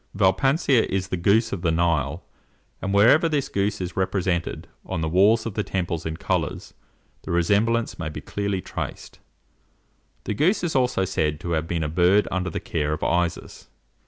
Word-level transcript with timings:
Vielpanser 0.17 0.85
is 0.87 1.09
the 1.09 1.15
goose 1.15 1.53
of 1.53 1.61
the 1.61 1.69
Nile, 1.69 2.25
and 2.81 2.91
wherever 2.91 3.29
this 3.29 3.49
goose 3.49 3.79
is 3.79 3.95
represented 3.95 4.67
on 4.83 5.01
the 5.01 5.07
walls 5.07 5.45
of 5.45 5.53
the 5.53 5.61
temples 5.63 6.07
in 6.07 6.17
colours, 6.17 6.73
the 7.21 7.29
resemblance 7.29 7.99
may 7.99 8.09
be 8.09 8.19
clearly 8.19 8.61
traced." 8.61 9.19
The 10.23 10.33
goose 10.33 10.63
is 10.63 10.75
also 10.75 11.05
said 11.05 11.39
to 11.41 11.51
have 11.51 11.67
been 11.67 11.83
a 11.83 11.87
bird 11.87 12.27
under 12.31 12.49
the 12.49 12.59
care 12.59 12.93
of 12.93 13.03
Isis. 13.03 13.69